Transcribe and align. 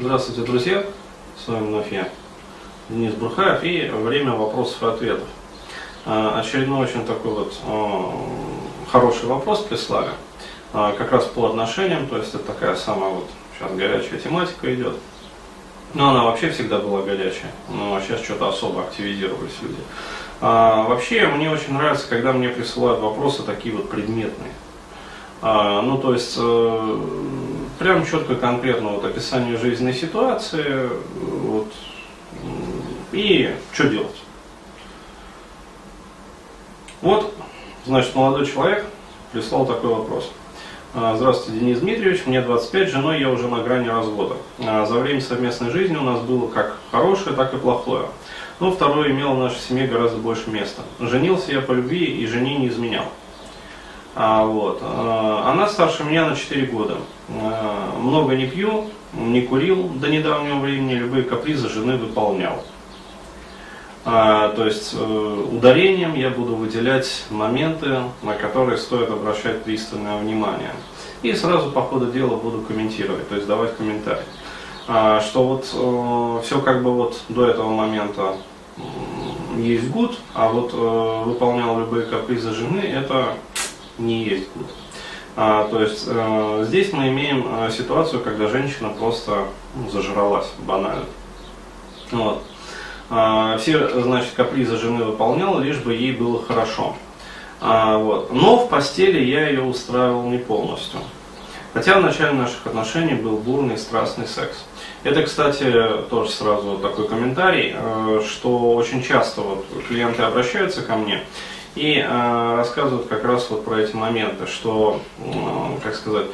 Здравствуйте, 0.00 0.40
друзья! 0.40 0.84
С 1.36 1.48
вами 1.48 1.66
вновь 1.66 1.92
я, 1.92 2.08
Денис 2.88 3.12
Бурхаев, 3.12 3.62
и 3.62 3.90
время 3.90 4.32
вопросов 4.32 4.82
и 4.82 4.86
ответов. 4.86 5.28
А, 6.06 6.40
очередной 6.40 6.86
очень 6.86 7.04
такой 7.04 7.32
вот 7.32 7.54
а, 7.66 8.10
хороший 8.90 9.26
вопрос 9.26 9.60
прислали, 9.60 10.08
а, 10.72 10.92
как 10.92 11.12
раз 11.12 11.26
по 11.26 11.44
отношениям, 11.46 12.08
то 12.08 12.16
есть 12.16 12.34
это 12.34 12.42
такая 12.42 12.74
самая 12.74 13.10
вот 13.10 13.28
сейчас 13.54 13.70
горячая 13.76 14.18
тематика 14.18 14.74
идет. 14.74 14.96
Но 15.92 16.08
она 16.08 16.24
вообще 16.24 16.50
всегда 16.50 16.78
была 16.78 17.02
горячая, 17.02 17.52
но 17.68 18.00
сейчас 18.00 18.22
что-то 18.22 18.48
особо 18.48 18.84
активизировались 18.84 19.60
люди. 19.60 19.80
Вообще, 20.40 21.26
мне 21.26 21.50
очень 21.50 21.74
нравится, 21.74 22.08
когда 22.08 22.32
мне 22.32 22.48
присылают 22.48 23.00
вопросы 23.00 23.42
такие 23.42 23.76
вот 23.76 23.90
предметные. 23.90 24.52
Ну, 25.42 25.98
то 25.98 26.14
есть, 26.14 26.34
э, 26.38 26.98
прям 27.78 28.06
четко, 28.06 28.34
конкретно 28.34 28.90
вот 28.90 29.04
описание 29.04 29.56
жизненной 29.56 29.94
ситуации, 29.94 30.88
вот, 31.20 31.72
и 33.12 33.54
что 33.72 33.88
делать. 33.88 34.22
Вот, 37.00 37.34
значит, 37.86 38.14
молодой 38.14 38.46
человек 38.46 38.86
прислал 39.32 39.66
такой 39.66 39.90
вопрос. 39.90 40.30
А, 40.94 41.16
здравствуйте, 41.16 41.58
Денис 41.58 41.80
Дмитриевич, 41.80 42.26
мне 42.26 42.42
25, 42.42 42.88
женой 42.90 43.18
я 43.18 43.30
уже 43.30 43.48
на 43.48 43.62
грани 43.62 43.88
развода. 43.88 44.36
А, 44.58 44.84
за 44.84 44.96
время 44.96 45.22
совместной 45.22 45.70
жизни 45.70 45.96
у 45.96 46.02
нас 46.02 46.20
было 46.20 46.48
как 46.48 46.76
хорошее, 46.90 47.34
так 47.34 47.54
и 47.54 47.56
плохое. 47.56 48.06
Но 48.60 48.70
второе 48.70 49.10
имело 49.10 49.34
в 49.34 49.38
нашей 49.38 49.58
семье 49.58 49.86
гораздо 49.86 50.18
больше 50.18 50.50
места. 50.50 50.82
Женился 51.00 51.50
я 51.50 51.62
по 51.62 51.72
любви 51.72 52.04
и 52.04 52.26
жене 52.26 52.58
не 52.58 52.68
изменял. 52.68 53.06
А, 54.14 54.44
вот. 54.44 54.80
А, 54.82 55.50
она 55.50 55.66
старше 55.66 56.04
меня 56.04 56.28
на 56.28 56.36
4 56.36 56.66
года. 56.66 56.98
А, 57.40 57.98
много 57.98 58.34
не 58.34 58.46
пью, 58.46 58.86
не 59.14 59.42
курил 59.42 59.88
до 59.88 60.08
недавнего 60.08 60.58
времени, 60.58 60.94
любые 60.94 61.24
капризы 61.24 61.68
жены 61.68 61.96
выполнял. 61.96 62.62
А, 64.04 64.48
то 64.48 64.66
есть 64.66 64.94
э, 64.94 65.46
ударением 65.52 66.14
я 66.14 66.30
буду 66.30 66.56
выделять 66.56 67.24
моменты, 67.30 68.00
на 68.22 68.34
которые 68.34 68.76
стоит 68.76 69.08
обращать 69.10 69.62
пристальное 69.62 70.18
внимание. 70.18 70.72
И 71.22 71.32
сразу 71.34 71.70
по 71.70 71.82
ходу 71.82 72.10
дела 72.10 72.36
буду 72.36 72.62
комментировать, 72.62 73.28
то 73.28 73.36
есть 73.36 73.46
давать 73.46 73.76
комментарий. 73.76 74.24
А, 74.88 75.20
что 75.20 75.44
вот 75.44 75.70
э, 75.72 76.44
все 76.44 76.60
как 76.60 76.82
бы 76.82 76.92
вот 76.92 77.20
до 77.28 77.46
этого 77.46 77.70
момента 77.70 78.34
есть 79.56 79.88
гуд, 79.90 80.18
а 80.34 80.48
вот 80.48 80.72
э, 80.74 81.22
выполнял 81.24 81.78
любые 81.78 82.06
капризы 82.06 82.52
жены, 82.52 82.80
это 82.80 83.34
не 83.98 84.24
есть 84.24 84.48
гуд. 84.56 84.66
А, 85.34 85.66
то 85.70 85.80
есть 85.80 86.04
э, 86.06 86.64
здесь 86.66 86.92
мы 86.92 87.08
имеем 87.08 87.46
э, 87.48 87.70
ситуацию, 87.70 88.22
когда 88.22 88.48
женщина 88.48 88.90
просто 88.90 89.44
ну, 89.74 89.88
зажралась 89.90 90.48
банально. 90.58 91.06
Вот. 92.10 92.42
А, 93.08 93.56
все, 93.56 94.00
значит, 94.02 94.32
капризы 94.36 94.76
жены 94.76 95.04
выполняла, 95.04 95.60
лишь 95.60 95.78
бы 95.78 95.94
ей 95.94 96.12
было 96.12 96.42
хорошо. 96.42 96.96
А, 97.60 97.96
вот. 97.96 98.30
Но 98.32 98.58
в 98.58 98.68
постели 98.68 99.24
я 99.24 99.48
ее 99.48 99.62
устраивал 99.62 100.24
не 100.24 100.38
полностью. 100.38 101.00
Хотя 101.72 101.98
в 101.98 102.02
начале 102.02 102.32
наших 102.32 102.66
отношений 102.66 103.14
был 103.14 103.38
бурный 103.38 103.78
страстный 103.78 104.26
секс. 104.26 104.64
Это, 105.04 105.22
кстати, 105.22 105.72
тоже 106.10 106.30
сразу 106.30 106.76
такой 106.76 107.08
комментарий, 107.08 107.74
э, 107.74 108.22
что 108.28 108.74
очень 108.74 109.02
часто 109.02 109.40
вот 109.40 109.64
клиенты 109.88 110.22
обращаются 110.22 110.82
ко 110.82 110.96
мне 110.96 111.22
и 111.74 111.98
э, 111.98 112.54
рассказывают 112.56 113.08
как 113.08 113.24
раз 113.24 113.48
вот 113.50 113.64
про 113.64 113.80
эти 113.80 113.94
моменты, 113.94 114.46
что, 114.46 115.00
э, 115.18 115.30
как 115.82 115.94
сказать, 115.94 116.26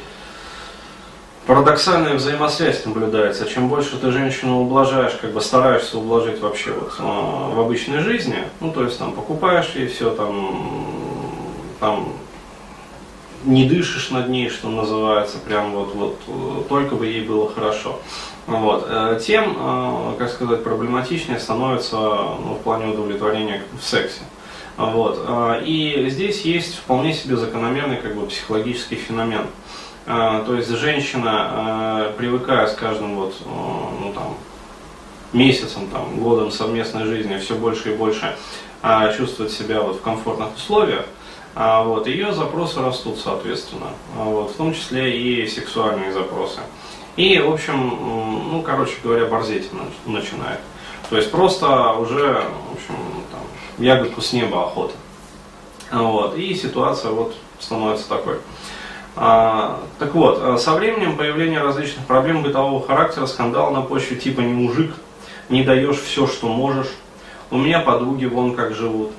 парадоксальная 1.47 2.13
взаимосвязь 2.13 2.85
наблюдается. 2.85 3.49
Чем 3.49 3.69
больше 3.69 3.97
ты 3.97 4.11
женщину 4.11 4.61
ублажаешь, 4.61 5.13
как 5.19 5.31
бы 5.31 5.41
стараешься 5.41 5.97
ублажить 5.97 6.39
вообще 6.41 6.71
вот 6.71 6.93
э, 6.99 7.01
в 7.01 7.59
обычной 7.59 7.99
жизни, 7.99 8.43
ну 8.59 8.71
то 8.71 8.83
есть 8.83 8.99
там 8.99 9.13
покупаешь 9.13 9.71
ей 9.75 9.87
все, 9.87 10.11
там, 10.11 10.85
там 11.79 12.13
не 13.45 13.67
дышишь 13.67 14.11
над 14.11 14.29
ней, 14.29 14.49
что 14.49 14.69
называется, 14.69 15.37
прям 15.39 15.71
вот, 15.71 15.95
вот 15.95 16.67
только 16.67 16.95
бы 16.95 17.05
ей 17.05 17.21
было 17.25 17.49
хорошо. 17.49 17.99
Вот. 18.45 18.85
Э, 18.89 19.19
тем, 19.25 19.55
э, 19.57 20.15
как 20.17 20.29
сказать, 20.29 20.63
проблематичнее 20.63 21.39
становится 21.39 21.95
ну, 21.95 22.57
в 22.59 22.63
плане 22.63 22.87
удовлетворения 22.93 23.63
в 23.79 23.85
сексе. 23.85 24.21
Вот. 24.79 25.21
А, 25.27 25.59
и 25.59 26.09
здесь 26.09 26.43
есть 26.43 26.77
вполне 26.77 27.13
себе 27.13 27.35
закономерный 27.35 27.97
как 27.97 28.15
бы, 28.15 28.25
психологический 28.27 28.95
феномен. 28.95 29.45
А, 30.05 30.41
то 30.45 30.55
есть 30.55 30.69
женщина, 30.69 31.31
а, 31.33 32.13
привыкая 32.17 32.65
с 32.65 32.75
каждым 32.75 33.17
вот, 33.17 33.35
ну, 33.45 34.13
там, 34.13 34.37
месяцем, 35.33 35.89
там, 35.89 36.17
годом 36.19 36.49
совместной 36.49 37.03
жизни, 37.03 37.37
все 37.39 37.55
больше 37.55 37.91
и 37.91 37.95
больше 37.95 38.35
чувствует 39.17 39.51
себя 39.51 39.81
вот 39.81 39.97
в 39.97 40.01
комфортных 40.01 40.55
условиях, 40.55 41.05
вот, 41.53 42.07
ее 42.07 42.31
запросы 42.31 42.81
растут, 42.81 43.19
соответственно, 43.19 43.87
вот, 44.15 44.51
в 44.51 44.55
том 44.55 44.73
числе 44.73 45.19
и 45.19 45.45
сексуальные 45.45 46.13
запросы. 46.13 46.61
И, 47.17 47.37
в 47.37 47.51
общем, 47.51 47.89
ну, 48.51 48.63
короче 48.65 48.95
говоря, 49.03 49.25
борзеть 49.25 49.69
начинает. 50.05 50.61
То 51.09 51.17
есть 51.17 51.29
просто 51.29 51.67
уже, 51.91 52.41
в 52.69 52.73
общем, 52.73 52.95
там, 53.29 53.41
ягодку 53.79 54.21
с 54.21 54.33
неба 54.33 54.63
охота. 54.63 54.93
Вот. 55.91 56.37
И 56.37 56.53
ситуация 56.53 57.11
вот 57.11 57.35
становится 57.59 58.07
такой. 58.07 58.35
А, 59.15 59.81
так 59.97 60.13
вот, 60.13 60.39
а, 60.41 60.57
со 60.57 60.73
временем 60.73 61.17
появления 61.17 61.61
различных 61.61 62.05
проблем 62.05 62.43
бытового 62.43 62.85
характера, 62.85 63.25
скандал 63.25 63.71
на 63.71 63.81
почве 63.81 64.17
типа 64.17 64.41
«не 64.41 64.53
мужик», 64.53 64.93
«не 65.49 65.63
даешь 65.63 65.99
все, 65.99 66.27
что 66.27 66.47
можешь», 66.47 66.89
«у 67.51 67.57
меня 67.57 67.79
подруги 67.79 68.25
вон 68.25 68.55
как 68.55 68.75
живут», 68.75 69.11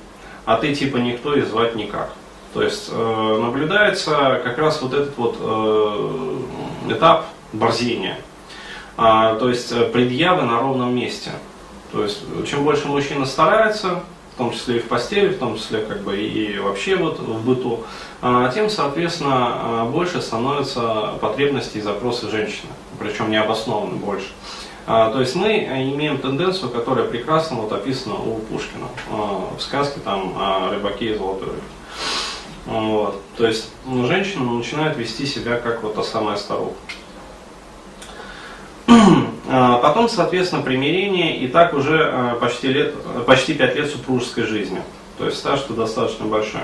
а 0.45 0.55
ты 0.57 0.73
типа 0.73 0.97
никто 0.97 1.35
и 1.35 1.41
звать 1.41 1.75
никак. 1.75 2.11
То 2.53 2.63
есть 2.63 2.89
э, 2.91 3.39
наблюдается 3.41 4.41
как 4.43 4.57
раз 4.57 4.81
вот 4.81 4.93
этот 4.93 5.17
вот 5.17 5.37
э, 5.39 6.39
этап 6.89 7.25
борзения. 7.53 8.17
А, 8.97 9.35
то 9.35 9.49
есть 9.49 9.71
э, 9.71 9.85
предъявы 9.85 10.43
на 10.43 10.59
ровном 10.59 10.93
месте. 10.93 11.31
То 11.91 12.03
есть 12.03 12.21
чем 12.47 12.63
больше 12.63 12.87
мужчина 12.87 13.25
старается, 13.25 14.03
в 14.33 14.37
том 14.37 14.51
числе 14.51 14.77
и 14.77 14.79
в 14.79 14.87
постели, 14.87 15.29
в 15.29 15.39
том 15.39 15.57
числе 15.57 15.81
как 15.81 16.01
бы 16.01 16.17
и 16.17 16.57
вообще 16.59 16.95
вот 16.95 17.19
в 17.19 17.45
быту, 17.45 17.83
а, 18.21 18.49
тем, 18.51 18.69
соответственно, 18.69 19.31
а, 19.33 19.85
больше 19.85 20.21
становятся 20.21 21.13
потребности 21.19 21.77
и 21.77 21.81
запросы 21.81 22.29
женщины, 22.29 22.71
причем 22.99 23.29
необоснованно 23.29 23.95
больше. 23.95 24.27
А, 24.87 25.11
то 25.11 25.19
есть 25.19 25.35
мы 25.35 25.57
имеем 25.57 26.17
тенденцию, 26.17 26.69
которая 26.69 27.05
прекрасно 27.05 27.57
вот 27.57 27.71
описана 27.71 28.15
у 28.15 28.39
Пушкина 28.39 28.87
в 29.09 29.61
сказке 29.61 29.99
там 30.03 30.33
о 30.37 30.69
рыбаке 30.71 31.13
и 31.13 31.17
золотой 31.17 31.49
рыбке. 31.49 31.61
Вот. 32.65 33.21
То 33.37 33.47
есть 33.47 33.69
ну, 33.85 34.07
женщина 34.07 34.43
начинает 34.45 34.97
вести 34.97 35.25
себя 35.25 35.57
как 35.57 35.83
вот 35.83 35.95
та 35.95 36.03
самая 36.03 36.37
старуха. 36.37 36.75
А, 39.81 39.87
потом, 39.87 40.09
соответственно, 40.09 40.61
примирение, 40.61 41.37
и 41.37 41.47
так 41.47 41.73
уже 41.73 42.03
а, 42.03 42.35
почти, 42.35 42.67
лет, 42.67 42.93
почти 43.25 43.55
5 43.55 43.75
лет 43.75 43.89
супружеской 43.89 44.43
жизни. 44.43 44.79
То 45.17 45.25
есть 45.25 45.39
стаж-то 45.39 45.73
достаточно 45.73 46.25
большой. 46.25 46.61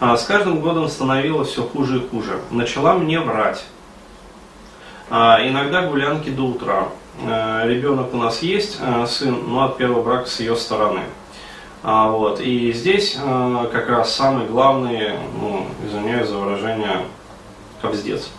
А, 0.00 0.16
с 0.16 0.24
каждым 0.24 0.60
годом 0.60 0.88
становилось 0.88 1.50
все 1.50 1.62
хуже 1.62 1.98
и 1.98 2.08
хуже. 2.08 2.40
Начала 2.50 2.94
мне 2.94 3.20
врать. 3.20 3.64
Иногда 5.10 5.82
гулянки 5.86 6.30
до 6.30 6.44
утра. 6.44 6.88
Ребенок 7.22 8.14
у 8.14 8.16
нас 8.16 8.40
есть, 8.40 8.78
сын, 9.06 9.38
но 9.46 9.64
от 9.64 9.76
первого 9.76 10.02
брака 10.02 10.30
с 10.30 10.40
ее 10.40 10.56
стороны. 10.56 11.02
Вот. 11.82 12.40
И 12.40 12.72
здесь 12.72 13.18
как 13.70 13.90
раз 13.90 14.14
самый 14.14 14.46
главный, 14.46 15.10
ну, 15.38 15.66
извиняюсь 15.86 16.28
за 16.28 16.38
выражение, 16.38 17.02
кобздец. 17.82 18.30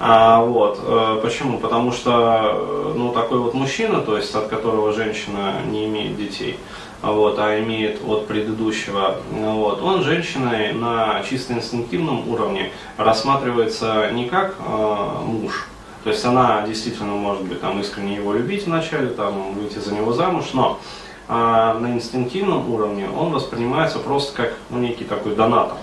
А, 0.00 0.42
вот, 0.44 0.80
э, 0.82 1.20
почему? 1.22 1.58
Потому 1.58 1.92
что 1.92 2.10
э, 2.42 2.92
ну, 2.96 3.12
такой 3.12 3.38
вот 3.38 3.54
мужчина, 3.54 4.00
то 4.00 4.16
есть 4.16 4.34
от 4.34 4.48
которого 4.48 4.92
женщина 4.92 5.54
не 5.70 5.86
имеет 5.86 6.16
детей, 6.16 6.58
вот, 7.00 7.38
а 7.38 7.60
имеет 7.60 8.00
от 8.06 8.26
предыдущего, 8.26 9.16
вот, 9.30 9.82
он 9.82 10.02
женщиной 10.02 10.72
на 10.72 11.22
чисто 11.28 11.52
инстинктивном 11.52 12.28
уровне 12.28 12.72
рассматривается 12.96 14.10
не 14.10 14.28
как 14.28 14.56
э, 14.58 15.06
муж, 15.24 15.68
то 16.02 16.10
есть 16.10 16.24
она 16.24 16.62
действительно 16.66 17.12
может 17.12 17.44
быть 17.44 17.60
там 17.60 17.80
искренне 17.80 18.16
его 18.16 18.32
любить 18.32 18.66
вначале, 18.66 19.08
там 19.08 19.54
выйти 19.54 19.78
за 19.78 19.94
него 19.94 20.12
замуж, 20.12 20.46
но 20.54 20.80
а 21.26 21.78
на 21.78 21.94
инстинктивном 21.94 22.70
уровне 22.70 23.08
он 23.08 23.32
воспринимается 23.32 23.98
просто 23.98 24.36
как 24.36 24.54
ну, 24.68 24.78
некий 24.78 25.04
такой 25.04 25.34
донатор. 25.34 25.78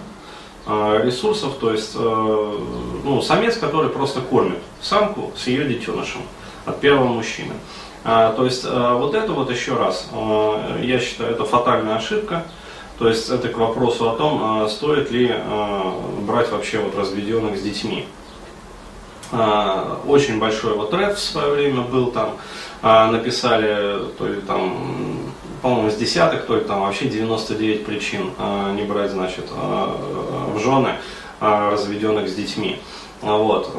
Э, 0.67 1.01
ресурсов, 1.03 1.55
то 1.59 1.71
есть 1.71 1.93
э, 1.95 2.59
ну, 3.03 3.19
самец, 3.23 3.57
который 3.57 3.89
просто 3.89 4.21
кормит 4.21 4.59
самку 4.79 5.31
с 5.35 5.47
ее 5.47 5.65
детенышем 5.65 6.21
от 6.65 6.79
первого 6.79 7.07
мужчины. 7.07 7.55
А, 8.03 8.31
то 8.33 8.45
есть 8.45 8.63
э, 8.63 8.93
вот 8.93 9.15
это 9.15 9.31
вот 9.31 9.49
еще 9.49 9.75
раз, 9.75 10.07
я 10.81 10.99
считаю, 10.99 11.31
это 11.31 11.45
фатальная 11.45 11.95
ошибка. 11.95 12.45
То 12.99 13.07
есть 13.07 13.29
это 13.29 13.49
к 13.49 13.57
вопросу 13.57 14.11
о 14.11 14.15
том, 14.15 14.69
стоит 14.69 15.09
ли 15.09 15.35
брать 16.19 16.51
вообще 16.51 16.77
вот 16.77 16.95
разведенных 16.95 17.57
с 17.57 17.61
детьми. 17.63 18.05
очень 19.31 20.37
большой 20.37 20.75
вот 20.75 20.91
тред 20.91 21.17
в 21.17 21.19
свое 21.19 21.51
время 21.51 21.81
был 21.81 22.11
там, 22.11 22.37
написали, 23.11 24.05
то 24.19 24.27
ли 24.27 24.39
там, 24.41 25.31
по-моему, 25.63 25.89
с 25.89 25.95
десяток, 25.95 26.45
то 26.45 26.57
ли 26.57 26.61
там 26.61 26.81
вообще 26.81 27.05
99 27.09 27.85
причин 27.87 28.29
не 28.75 28.83
брать, 28.83 29.09
значит, 29.09 29.49
в 30.51 30.59
жены 30.59 30.95
разведенных 31.39 32.29
с 32.29 32.35
детьми. 32.35 32.79
Вот. 33.21 33.71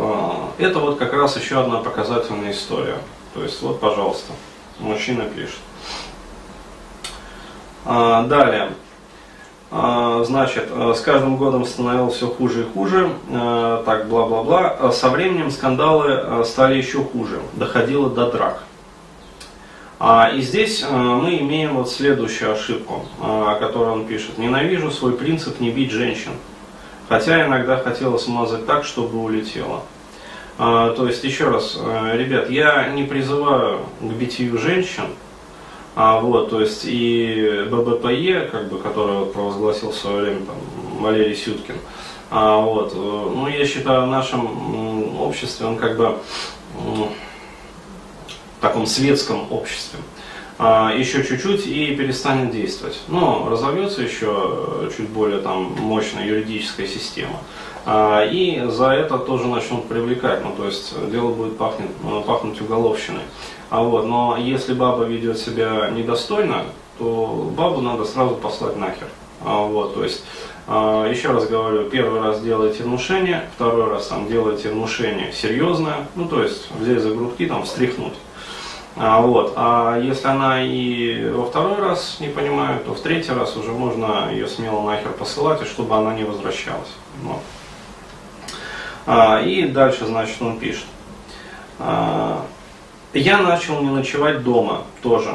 Это 0.58 0.78
вот 0.78 0.98
как 0.98 1.12
раз 1.12 1.36
еще 1.36 1.60
одна 1.60 1.78
показательная 1.78 2.52
история. 2.52 2.98
То 3.34 3.42
есть 3.42 3.62
вот, 3.62 3.80
пожалуйста, 3.80 4.32
мужчина 4.78 5.24
пишет. 5.24 5.60
Далее. 7.84 8.72
А, 9.74 10.22
значит, 10.24 10.68
с 10.70 11.00
каждым 11.00 11.38
годом 11.38 11.64
становилось 11.64 12.16
все 12.16 12.26
хуже 12.26 12.60
и 12.60 12.64
хуже, 12.64 13.10
так, 13.86 14.06
бла-бла-бла. 14.08 14.92
Со 14.92 15.08
временем 15.08 15.50
скандалы 15.50 16.44
стали 16.44 16.76
еще 16.76 17.02
хуже, 17.02 17.40
доходило 17.54 18.10
до 18.10 18.30
драк. 18.30 18.64
А, 19.98 20.30
и 20.34 20.42
здесь 20.42 20.84
мы 20.90 21.38
имеем 21.38 21.76
вот 21.76 21.90
следующую 21.90 22.52
ошибку, 22.52 23.06
о 23.20 23.54
которой 23.54 23.92
он 23.92 24.04
пишет. 24.04 24.36
«Ненавижу 24.36 24.90
свой 24.90 25.12
принцип 25.12 25.58
не 25.58 25.70
бить 25.70 25.90
женщин, 25.90 26.32
хотя 27.08 27.46
иногда 27.46 27.76
хотела 27.76 28.18
смазать 28.18 28.66
так, 28.66 28.84
чтобы 28.84 29.18
улетело». 29.18 29.82
А, 30.58 30.90
то 30.90 31.06
есть, 31.06 31.24
еще 31.24 31.48
раз, 31.48 31.78
ребят, 32.12 32.50
я 32.50 32.88
не 32.88 33.04
призываю 33.04 33.80
к 34.00 34.04
битию 34.04 34.58
женщин, 34.58 35.04
а, 35.94 36.20
вот, 36.20 36.50
то 36.50 36.60
есть 36.60 36.82
и 36.84 37.66
ББПЕ, 37.70 38.48
как 38.50 38.68
бы, 38.68 38.78
который 38.78 39.26
провозгласил 39.26 39.90
в 39.90 39.96
свое 39.96 40.22
время 40.22 40.46
там, 40.46 40.56
Валерий 41.00 41.36
Сюткин, 41.36 41.74
а, 42.30 42.60
вот, 42.60 42.92
э, 42.94 42.96
ну, 42.96 43.46
я 43.46 43.66
считаю, 43.66 44.04
в 44.04 44.06
нашем 44.06 45.20
обществе, 45.20 45.66
он 45.66 45.76
как 45.76 45.98
бы 45.98 46.16
в 46.74 47.10
таком 48.62 48.86
светском 48.86 49.52
обществе, 49.52 49.98
еще 50.94 51.24
чуть-чуть 51.24 51.66
и 51.66 51.94
перестанет 51.96 52.50
действовать. 52.52 53.00
Но 53.08 53.48
разовьется 53.50 54.02
еще 54.02 54.90
чуть 54.96 55.08
более 55.08 55.40
там 55.40 55.74
мощная 55.78 56.26
юридическая 56.26 56.86
система. 56.86 57.36
А, 57.84 58.24
и 58.24 58.64
за 58.68 58.90
это 58.90 59.18
тоже 59.18 59.48
начнут 59.48 59.88
привлекать, 59.88 60.44
ну 60.44 60.52
то 60.56 60.66
есть 60.66 60.94
дело 61.10 61.32
будет 61.32 61.58
пахнуть, 61.58 61.90
пахнуть 62.26 62.60
уголовщиной. 62.60 63.22
А 63.70 63.82
вот, 63.82 64.06
но 64.06 64.36
если 64.38 64.74
баба 64.74 65.04
ведет 65.04 65.38
себя 65.38 65.90
недостойно, 65.90 66.64
то 66.98 67.50
бабу 67.56 67.80
надо 67.80 68.04
сразу 68.04 68.36
послать 68.36 68.76
нахер. 68.76 69.08
А 69.44 69.62
вот, 69.62 69.94
то 69.94 70.04
есть, 70.04 70.22
а, 70.68 71.08
еще 71.08 71.32
раз 71.32 71.48
говорю, 71.48 71.90
первый 71.90 72.20
раз 72.20 72.40
делайте 72.40 72.84
внушение, 72.84 73.48
второй 73.56 73.90
раз 73.90 74.06
там 74.06 74.28
делайте 74.28 74.68
внушение 74.68 75.32
серьезное, 75.32 76.06
ну 76.14 76.28
то 76.28 76.42
есть 76.42 76.68
взять 76.78 77.00
за 77.00 77.10
грудки, 77.10 77.46
там 77.46 77.64
встряхнуть. 77.64 78.14
А, 78.96 79.20
вот. 79.22 79.54
а 79.56 79.98
если 79.98 80.28
она 80.28 80.62
и 80.62 81.30
во 81.30 81.46
второй 81.46 81.76
раз 81.76 82.18
не 82.20 82.28
понимает, 82.28 82.84
то 82.84 82.94
в 82.94 83.00
третий 83.00 83.32
раз 83.32 83.56
уже 83.56 83.72
можно 83.72 84.30
ее 84.30 84.46
смело 84.46 84.82
нахер 84.82 85.12
посылать, 85.12 85.62
и 85.62 85.64
чтобы 85.64 85.96
она 85.96 86.14
не 86.14 86.24
возвращалась. 86.24 86.90
Вот. 87.22 87.40
А, 89.06 89.40
и 89.40 89.66
дальше, 89.66 90.04
значит, 90.06 90.40
он 90.40 90.58
пишет. 90.58 90.86
А, 91.78 92.44
я 93.14 93.38
начал 93.38 93.80
не 93.80 93.90
ночевать 93.90 94.42
дома 94.42 94.82
тоже. 95.02 95.30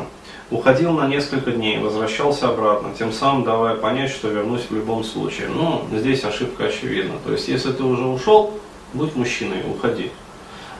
Уходил 0.49 0.93
на 0.93 1.07
несколько 1.07 1.51
дней, 1.51 1.79
возвращался 1.79 2.47
обратно, 2.49 2.91
тем 2.97 3.11
самым 3.11 3.43
давая 3.43 3.75
понять, 3.75 4.11
что 4.11 4.29
вернусь 4.29 4.67
в 4.69 4.73
любом 4.73 5.03
случае. 5.03 5.49
Ну, 5.49 5.85
здесь 5.91 6.23
ошибка 6.23 6.65
очевидна. 6.65 7.15
То 7.25 7.33
есть, 7.33 7.49
если 7.49 7.73
ты 7.73 7.83
уже 7.83 8.05
ушел, 8.05 8.53
будь 8.93 9.15
мужчиной, 9.15 9.63
уходи. 9.69 10.11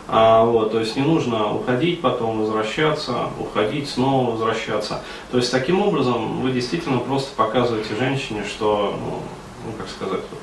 А, 0.10 0.46
вот, 0.46 0.72
то 0.72 0.80
есть 0.80 0.96
не 0.96 1.02
нужно 1.02 1.54
уходить, 1.54 2.02
потом 2.02 2.40
возвращаться, 2.40 3.30
уходить, 3.40 3.90
снова 3.90 4.32
возвращаться. 4.32 5.02
То 5.32 5.38
есть 5.38 5.52
таким 5.52 5.82
образом 5.82 6.42
вы 6.42 6.52
действительно 6.52 7.00
просто 7.00 7.36
показываете 7.36 7.96
женщине, 7.96 8.46
что, 8.48 8.98
ну, 8.98 9.20
ну 9.66 9.74
как 9.78 9.90
сказать, 9.90 10.22
вот, 10.32 10.40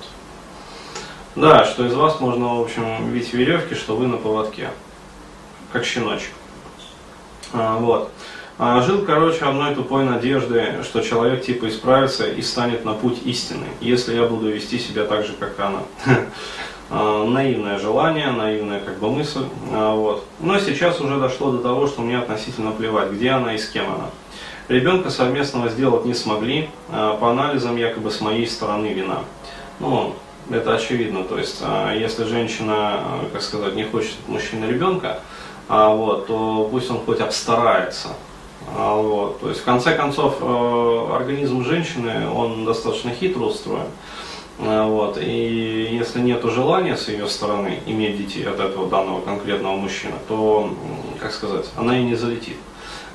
да, 1.37 1.65
что 1.65 1.87
из 1.87 1.95
вас 1.95 2.21
можно, 2.21 2.57
в 2.57 2.61
общем, 2.61 3.11
видеть 3.11 3.33
веревки, 3.33 3.75
что 3.75 3.97
вы 3.97 4.07
на 4.07 4.19
поводке, 4.19 4.69
как 5.73 5.85
щеночек. 5.85 6.33
А, 7.53 7.79
вот. 7.79 8.11
А, 8.57 8.83
жил, 8.83 9.05
короче, 9.05 9.45
одной 9.45 9.75
тупой 9.75 10.05
надежды, 10.05 10.81
что 10.85 11.01
человек 11.01 11.45
типа 11.45 11.69
исправится 11.69 12.29
и 12.29 12.41
станет 12.41 12.85
на 12.85 12.93
путь 12.93 13.19
истины, 13.25 13.67
если 13.81 14.15
я 14.15 14.27
буду 14.27 14.49
вести 14.49 14.79
себя 14.79 15.05
так 15.05 15.25
же, 15.25 15.33
как 15.33 15.59
она. 15.59 15.81
А, 16.91 17.25
наивное 17.25 17.79
желание, 17.79 18.31
наивная 18.31 18.81
как 18.81 18.99
бы 18.99 19.11
мысль. 19.11 19.45
Вот. 19.71 20.25
Но 20.41 20.59
сейчас 20.59 21.01
уже 21.01 21.19
дошло 21.19 21.53
до 21.53 21.59
того, 21.59 21.87
что 21.87 22.03
мне 22.03 22.19
относительно 22.19 22.73
плевать, 22.73 23.11
где 23.11 23.31
она 23.31 23.55
и 23.55 23.59
с 23.59 23.69
кем 23.69 23.87
она. 23.87 24.11
Ребенка 24.69 25.11
совместного 25.11 25.69
сделать 25.69 26.05
не 26.05 26.15
смогли, 26.15 26.71
по 26.89 27.31
анализам 27.31 27.77
якобы 27.77 28.11
с 28.11 28.23
моей 28.23 28.47
стороны 28.47 28.87
вина. 28.95 29.19
Ну, 29.79 30.15
это 30.51 30.75
очевидно, 30.75 31.23
то 31.23 31.39
есть, 31.39 31.63
если 31.95 32.25
женщина, 32.25 33.01
как 33.31 33.43
сказать, 33.43 33.75
не 33.75 33.85
хочет 33.85 34.15
от 34.25 34.29
мужчины 34.29 34.65
ребенка, 34.65 35.21
а, 35.69 35.89
вот, 35.89 36.27
то 36.27 36.69
пусть 36.71 36.91
он 36.91 37.01
хоть 37.05 37.21
обстарается. 37.21 38.09
А, 38.77 38.95
вот, 38.95 39.41
то 39.41 39.49
есть 39.49 39.61
в 39.61 39.65
конце 39.65 39.95
концов 39.95 40.37
э, 40.41 41.09
организм 41.15 41.65
женщины, 41.65 42.29
он 42.29 42.65
достаточно 42.65 43.11
хитро 43.11 43.45
устроен. 43.45 43.87
А, 44.59 44.87
вот, 44.87 45.19
и 45.21 45.89
если 45.91 46.21
нет 46.21 46.43
желания 46.45 46.97
с 46.97 47.09
ее 47.09 47.29
стороны 47.29 47.81
иметь 47.87 48.19
детей 48.19 48.45
от 48.45 48.61
этого 48.61 48.89
данного 48.89 49.21
конкретного 49.21 49.77
мужчины, 49.77 50.15
то, 50.29 50.71
как 51.21 51.33
сказать, 51.33 51.67
она 51.77 51.99
и 51.99 52.05
не 52.05 52.15
залетит. 52.15 52.57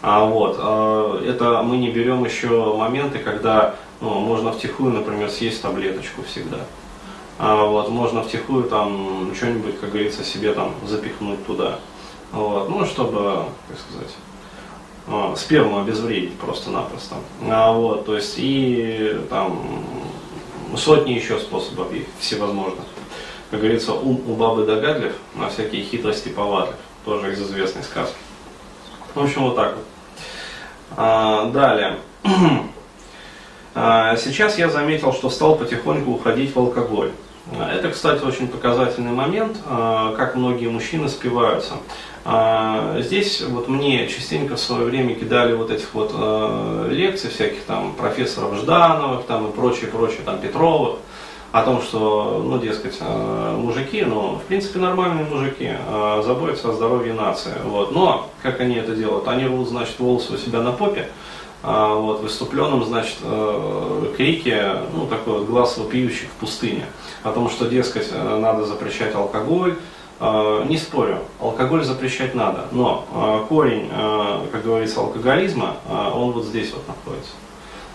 А, 0.02 0.26
вот, 0.26 0.58
а, 0.60 1.22
это 1.24 1.62
мы 1.64 1.78
не 1.78 1.90
берем 1.90 2.26
еще 2.26 2.76
моменты, 2.76 3.20
когда 3.20 3.76
ну, 4.02 4.20
можно 4.20 4.52
втихую, 4.52 4.94
например, 4.94 5.30
съесть 5.30 5.62
таблеточку 5.62 6.24
всегда. 6.24 6.60
А, 7.38 7.66
вот, 7.66 7.90
можно 7.90 8.22
втихую 8.22 8.64
там 8.66 9.34
что-нибудь, 9.34 9.80
как 9.80 9.92
говорится, 9.92 10.24
себе 10.24 10.54
там 10.54 10.74
запихнуть 10.86 11.46
туда. 11.46 11.80
Вот, 12.32 12.70
ну, 12.70 12.86
чтобы, 12.86 13.46
как 13.68 13.78
сказать, 13.80 14.16
а, 15.08 15.34
сперму 15.36 15.80
обезвредить 15.80 16.38
просто-напросто. 16.38 17.16
А, 17.50 17.72
вот, 17.72 18.06
то 18.06 18.16
есть 18.16 18.36
и 18.38 19.20
там 19.30 19.58
сотни 20.78 21.14
еще 21.14 21.40
способов 21.40 21.88
всевозможных. 22.20 22.86
Как 23.52 23.60
говорится, 23.62 23.94
ум 23.94 24.22
у 24.28 24.36
бабы 24.36 24.66
догадлив, 24.66 25.14
на 25.36 25.50
всякие 25.50 25.84
хитрости 25.84 26.30
повадлив. 26.30 26.76
Тоже 27.06 27.34
из 27.34 27.42
известной 27.42 27.84
сказки. 27.84 28.16
В 29.16 29.24
общем, 29.24 29.44
вот 29.44 29.56
так 29.56 29.76
вот. 29.76 29.86
А, 30.98 31.46
далее. 31.50 31.98
А, 33.76 34.18
сейчас 34.18 34.58
я 34.58 34.68
заметил, 34.68 35.14
что 35.14 35.30
стал 35.30 35.56
потихоньку 35.56 36.12
уходить 36.12 36.54
в 36.54 36.60
алкоголь. 36.60 37.12
Это, 37.58 37.92
кстати, 37.92 38.24
очень 38.24 38.48
показательный 38.48 39.12
момент, 39.12 39.58
а, 39.66 40.16
как 40.16 40.36
многие 40.36 40.68
мужчины 40.68 41.08
спиваются. 41.08 41.76
А, 42.26 42.98
здесь 43.00 43.42
вот 43.42 43.70
мне 43.70 44.08
частенько 44.08 44.56
в 44.56 44.60
свое 44.60 44.86
время 44.86 45.16
кидали 45.16 45.54
вот 45.54 45.72
этих 45.72 45.94
вот 45.94 46.12
э, 46.14 46.88
лекций 46.92 47.30
всяких 47.30 47.64
там 47.64 47.94
профессоров 47.94 48.56
Ждановых 48.56 49.26
там 49.26 49.48
и 49.48 49.52
прочее, 49.52 49.88
прочее, 49.88 50.20
там 50.26 50.40
Петровых, 50.40 50.98
о 51.52 51.64
том, 51.64 51.82
что, 51.82 52.44
ну, 52.46 52.60
дескать, 52.60 52.98
э, 53.00 53.56
мужики, 53.58 54.04
ну, 54.04 54.36
в 54.36 54.44
принципе, 54.44 54.80
нормальные 54.80 55.26
мужики, 55.26 55.72
заботятся 56.24 56.70
о 56.70 56.74
здоровье 56.74 57.14
нации, 57.14 57.54
вот. 57.64 57.92
Но, 57.94 58.30
как 58.44 58.60
они 58.60 58.76
это 58.76 58.96
делают? 58.96 59.28
Они 59.28 59.46
рвут, 59.46 59.70
значит, 59.70 59.98
волосы 59.98 60.34
у 60.34 60.38
себя 60.38 60.62
на 60.62 60.74
попе, 60.74 61.10
а, 61.64 61.96
вот, 61.96 62.22
выступленном, 62.22 62.84
значит, 62.84 63.18
крике, 64.18 64.74
ну, 64.94 65.08
такой 65.08 65.40
вот 65.40 65.48
глаз 65.48 65.78
вопиющих 65.78 66.28
в 66.28 66.40
пустыне, 66.40 66.86
о 67.24 67.32
том, 67.32 67.50
что, 67.50 67.66
дескать, 67.66 68.12
надо 68.14 68.66
запрещать 68.66 69.16
алкоголь, 69.16 69.76
не 70.22 70.78
спорю, 70.78 71.20
алкоголь 71.40 71.84
запрещать 71.84 72.36
надо, 72.36 72.66
но 72.72 73.06
э, 73.14 73.46
корень, 73.48 73.90
э, 73.90 74.48
как 74.52 74.64
говорится, 74.64 75.00
алкоголизма, 75.00 75.78
он 75.88 76.32
вот 76.32 76.44
здесь 76.44 76.74
вот 76.74 76.86
находится. 76.88 77.32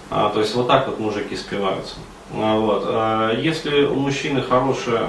То 0.08 0.40
есть 0.40 0.54
вот 0.54 0.68
так 0.68 0.86
вот 0.86 1.00
мужики 1.00 1.34
спиваются. 1.36 1.96
Вот. 2.30 2.86
Если 3.38 3.84
у 3.84 3.94
мужчины 3.96 4.42
хорошая 4.42 5.08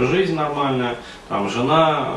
жизнь 0.00 0.34
нормальная, 0.34 0.96
там 1.28 1.48
жена, 1.48 2.08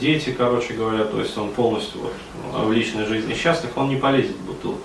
дети, 0.00 0.34
короче 0.36 0.74
говоря, 0.74 1.04
то 1.04 1.18
есть 1.18 1.36
он 1.36 1.50
полностью 1.50 2.00
вот, 2.02 2.66
в 2.66 2.72
личной 2.72 3.06
жизни 3.06 3.34
счастлив, 3.34 3.70
он 3.74 3.88
не 3.88 3.96
полезет 3.96 4.36
в 4.36 4.46
бутылку. 4.46 4.82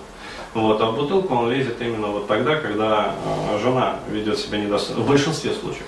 Вот, 0.54 0.82
а 0.82 0.88
в 0.88 0.96
бутылку 0.96 1.36
он 1.36 1.52
лезет 1.52 1.80
именно 1.82 2.08
вот 2.08 2.28
тогда, 2.28 2.56
когда 2.56 3.14
жена 3.62 4.00
ведет 4.10 4.40
себя 4.40 4.58
недостойно, 4.58 5.04
в 5.04 5.08
большинстве 5.08 5.52
случаев. 5.54 5.86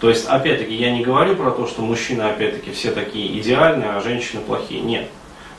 То 0.00 0.08
есть, 0.08 0.26
опять-таки, 0.26 0.74
я 0.74 0.90
не 0.92 1.02
говорю 1.02 1.36
про 1.36 1.50
то, 1.50 1.66
что 1.66 1.82
мужчины, 1.82 2.22
опять-таки, 2.22 2.72
все 2.72 2.90
такие 2.90 3.38
идеальные, 3.38 3.90
а 3.90 4.00
женщины 4.00 4.40
плохие. 4.40 4.80
Нет. 4.80 5.08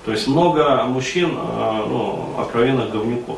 То 0.03 0.11
есть 0.11 0.27
много 0.27 0.83
мужчин, 0.85 1.37
э, 1.37 1.85
ну, 1.87 2.35
откровенных 2.39 2.89
говнюков. 2.91 3.37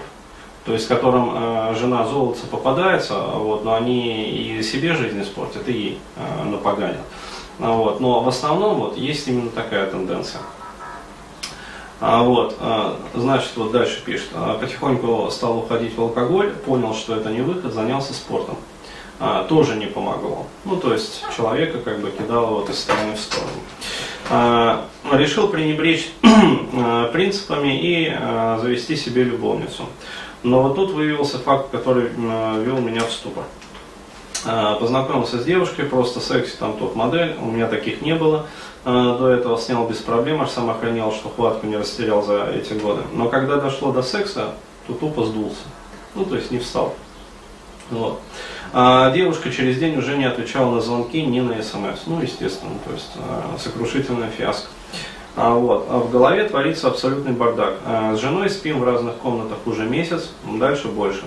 То 0.65 0.72
есть, 0.72 0.88
которым 0.88 1.31
э, 1.36 1.75
жена 1.77 2.07
золотца 2.07 2.48
попадается, 2.48 3.19
вот, 3.19 3.65
но 3.65 3.74
они 3.74 4.29
и 4.29 4.63
себе 4.63 4.95
жизнь 4.95 5.22
испортят, 5.22 5.67
и 5.67 5.74
ей 5.74 6.00
э, 6.15 6.45
напоганят. 6.45 7.01
Вот. 7.60 8.00
Но 8.00 8.22
в 8.22 8.27
основном 8.29 8.77
вот 8.77 8.98
есть 8.98 9.27
именно 9.27 9.50
такая 9.50 9.88
тенденция. 9.88 10.41
А, 12.00 12.24
вот, 12.24 12.57
а, 12.60 12.98
значит, 13.13 13.51
вот 13.55 13.72
дальше 13.72 14.03
пишет. 14.03 14.29
А, 14.33 14.57
потихоньку 14.57 15.29
стал 15.31 15.60
уходить 15.60 15.95
в 15.95 16.01
алкоголь, 16.01 16.51
понял, 16.51 16.93
что 16.93 17.15
это 17.15 17.29
не 17.29 17.41
выход, 17.41 17.74
занялся 17.74 18.13
спортом. 18.13 18.57
А, 19.25 19.45
тоже 19.45 19.75
не 19.75 19.85
помогло. 19.85 20.47
Ну, 20.65 20.75
то 20.75 20.91
есть 20.91 21.23
человека 21.33 21.77
как 21.77 22.01
бы 22.01 22.11
кидало 22.11 22.55
вот 22.55 22.69
из 22.69 22.77
стороны 22.79 23.15
в 23.15 23.19
сторону. 23.19 23.53
А, 24.29 24.85
решил 25.13 25.47
пренебречь 25.47 26.11
а, 26.73 27.07
принципами 27.07 27.79
и 27.79 28.13
а, 28.13 28.59
завести 28.61 28.97
себе 28.97 29.23
любовницу. 29.23 29.85
Но 30.43 30.61
вот 30.61 30.75
тут 30.75 30.91
выявился 30.91 31.39
факт, 31.39 31.69
который 31.71 32.09
а, 32.17 32.61
вел 32.61 32.79
меня 32.79 32.99
в 32.99 33.13
ступор. 33.13 33.45
А, 34.45 34.75
познакомился 34.75 35.39
с 35.39 35.45
девушкой, 35.45 35.85
просто 35.85 36.19
секси 36.19 36.57
там 36.57 36.75
топ-модель, 36.77 37.37
у 37.39 37.45
меня 37.45 37.67
таких 37.67 38.01
не 38.01 38.15
было. 38.15 38.47
А, 38.83 39.17
до 39.17 39.29
этого 39.29 39.57
снял 39.57 39.87
без 39.87 39.99
проблем, 39.99 40.41
аж 40.41 40.49
сам 40.49 40.69
охранял, 40.69 41.13
что 41.13 41.29
хватку 41.29 41.65
не 41.65 41.77
растерял 41.77 42.23
за 42.23 42.47
эти 42.53 42.73
годы. 42.73 43.03
Но 43.13 43.29
когда 43.29 43.55
дошло 43.55 43.93
до 43.93 44.01
секса, 44.03 44.55
то 44.85 44.93
тупо 44.93 45.23
сдулся. 45.23 45.63
Ну, 46.13 46.25
то 46.25 46.35
есть 46.35 46.51
не 46.51 46.59
встал. 46.59 46.93
Вот. 47.89 48.19
А 48.75 49.11
девушка 49.11 49.51
через 49.51 49.77
день 49.77 49.95
уже 49.97 50.17
не 50.17 50.25
отвечала 50.25 50.73
на 50.73 50.81
звонки, 50.81 51.21
ни 51.21 51.39
на 51.39 51.61
смс. 51.61 52.01
Ну, 52.07 52.21
естественно, 52.21 52.73
то 52.83 52.91
есть 52.91 53.11
а, 53.17 53.55
сокрушительная 53.59 54.31
фиаско. 54.31 54.67
А, 55.35 55.53
вот. 55.53 55.85
а 55.89 55.99
в 55.99 56.11
голове 56.11 56.43
творится 56.45 56.87
абсолютный 56.87 57.33
бардак. 57.33 57.75
А, 57.85 58.15
с 58.15 58.19
женой 58.19 58.49
спим 58.49 58.79
в 58.79 58.83
разных 58.83 59.17
комнатах 59.17 59.59
уже 59.65 59.85
месяц, 59.85 60.31
дальше 60.43 60.87
больше. 60.87 61.23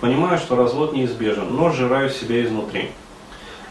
Понимаю, 0.00 0.38
что 0.38 0.56
развод 0.56 0.94
неизбежен, 0.94 1.54
но 1.54 1.70
сжираю 1.70 2.08
себя 2.08 2.42
изнутри. 2.42 2.90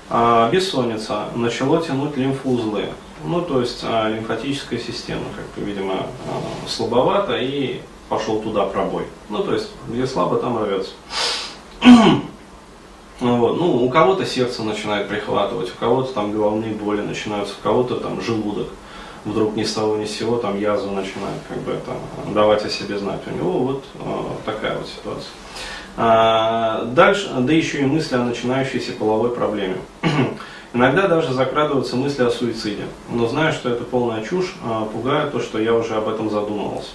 А, 0.08 0.48
бессонница, 0.52 1.26
начало 1.34 1.82
тянуть 1.82 2.18
лимфоузлы. 2.18 2.90
Ну, 3.24 3.42
то 3.42 3.60
есть 3.60 3.82
а, 3.84 4.08
лимфатическая 4.08 4.78
система, 4.78 5.24
как 5.36 5.46
бы, 5.56 5.68
видимо, 5.68 5.94
а, 5.96 6.68
слабовата 6.68 7.38
и 7.38 7.82
пошел 8.08 8.40
туда 8.40 8.66
пробой. 8.66 9.06
Ну, 9.30 9.44
то 9.44 9.54
есть, 9.54 9.72
где 9.88 10.06
слабо, 10.06 10.38
там 10.38 10.64
рвется. 10.64 10.92
Вот. 13.20 13.58
Ну, 13.58 13.84
у 13.84 13.90
кого-то 13.90 14.26
сердце 14.26 14.64
начинает 14.64 15.08
прихватывать, 15.08 15.72
у 15.74 15.80
кого-то 15.80 16.14
там 16.14 16.32
головные 16.34 16.74
боли 16.74 17.02
начинаются, 17.02 17.56
у 17.60 17.64
кого-то 17.64 17.96
там 17.96 18.22
желудок 18.22 18.68
вдруг 19.26 19.56
ни 19.56 19.64
с 19.64 19.74
того 19.74 19.98
ни 19.98 20.06
с 20.06 20.12
сего 20.12 20.38
там 20.38 20.60
язва 20.60 20.92
начинает 20.92 21.42
как 21.50 21.58
бы 21.60 21.74
это 21.74 21.92
давать 22.34 22.64
о 22.64 22.70
себе 22.70 22.98
знать. 22.98 23.22
У 23.26 23.36
него 23.36 23.52
вот 23.60 23.84
э, 23.96 24.22
такая 24.46 24.78
вот 24.78 24.88
ситуация. 24.88 25.32
А, 25.98 26.86
дальше, 26.86 27.30
да 27.40 27.54
еще 27.54 27.80
и 27.80 27.86
мысли 27.86 28.16
о 28.16 28.24
начинающейся 28.24 28.94
половой 28.94 29.32
проблеме. 29.32 29.78
Иногда 30.74 31.08
даже 31.08 31.34
закрадываются 31.34 31.96
мысли 31.96 32.24
о 32.24 32.30
суициде, 32.30 32.84
но 33.10 33.28
знаю, 33.28 33.54
что 33.54 33.70
это 33.70 33.84
полная 33.84 34.24
чушь, 34.24 34.54
э, 34.64 34.86
пугает 34.94 35.32
то, 35.32 35.40
что 35.40 35.60
я 35.60 35.74
уже 35.74 35.96
об 35.96 36.08
этом 36.08 36.30
задумывался. 36.30 36.92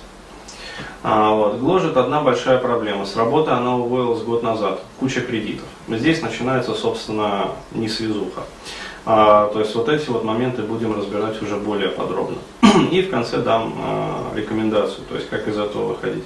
А, 1.03 1.35
вот. 1.35 1.59
Гложет 1.59 1.97
одна 1.97 2.23
большая 2.23 2.59
проблема. 2.59 3.07
С 3.07 3.17
работы 3.17 3.50
она 3.50 3.77
уволилась 3.77 4.23
год 4.23 4.43
назад. 4.43 4.83
Куча 5.00 5.21
кредитов. 5.23 5.67
Здесь 5.99 6.23
начинается, 6.23 6.75
собственно, 6.75 7.49
несвязуха. 7.73 8.42
А, 9.06 9.49
то 9.49 9.61
есть 9.61 9.75
вот 9.75 9.88
эти 9.88 10.09
вот 10.09 10.25
моменты 10.25 10.62
будем 10.62 10.97
разбирать 10.97 11.40
уже 11.42 11.56
более 11.56 11.88
подробно. 11.88 12.38
И 12.90 13.02
в 13.02 13.11
конце 13.11 13.38
дам 13.38 13.75
а, 13.78 14.32
рекомендацию, 14.35 15.04
то 15.09 15.16
есть 15.16 15.28
как 15.28 15.49
из 15.49 15.59
этого 15.59 15.88
выходить. 15.88 16.25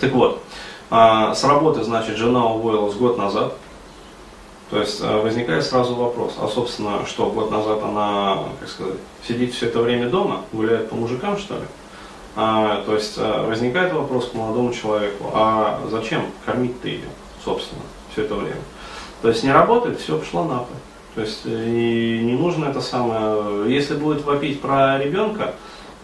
Так 0.00 0.12
вот, 0.12 0.42
а, 0.90 1.34
с 1.34 1.44
работы, 1.44 1.82
значит, 1.84 2.16
жена 2.16 2.46
уволилась 2.46 2.94
год 2.94 3.18
назад. 3.18 3.54
То 4.70 4.80
есть 4.80 5.00
а, 5.02 5.22
возникает 5.22 5.64
сразу 5.64 5.94
вопрос, 5.94 6.34
а 6.38 6.48
собственно, 6.48 7.06
что 7.06 7.30
год 7.30 7.50
назад 7.50 7.82
она, 7.82 8.44
как 8.60 8.68
сказать, 8.68 8.94
сидит 9.26 9.54
все 9.54 9.66
это 9.66 9.80
время 9.80 10.10
дома, 10.10 10.42
гуляет 10.52 10.90
по 10.90 10.96
мужикам, 10.96 11.38
что 11.38 11.54
ли? 11.54 11.64
А, 12.36 12.82
то 12.84 12.94
есть 12.94 13.14
а, 13.16 13.46
возникает 13.46 13.92
вопрос 13.92 14.28
к 14.28 14.34
молодому 14.34 14.72
человеку, 14.74 15.30
а 15.32 15.80
зачем 15.90 16.26
кормить-то 16.44 16.88
ее, 16.88 17.08
собственно, 17.42 17.82
все 18.18 18.24
это 18.24 18.34
время? 18.34 18.60
То 19.22 19.28
есть 19.28 19.44
не 19.44 19.52
работает, 19.52 20.00
все, 20.00 20.18
пошла 20.18 20.44
нахуй. 20.44 20.76
То 21.14 21.20
есть 21.20 21.42
и 21.44 22.20
не 22.22 22.34
нужно 22.34 22.66
это 22.66 22.80
самое. 22.80 23.72
Если 23.72 23.94
будет 23.94 24.24
вопить 24.24 24.60
про 24.60 24.98
ребенка, 24.98 25.54